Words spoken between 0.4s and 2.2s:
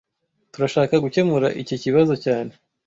Turashaka gukemura iki kibazo